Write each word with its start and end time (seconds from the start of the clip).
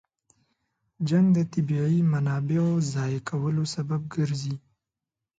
جنګ 1.07 1.27
د 1.37 1.39
طبیعي 1.53 1.99
منابعو 2.11 2.71
ضایع 2.93 3.21
کولو 3.29 3.63
سبب 3.75 4.01
ګرځي. 4.15 4.55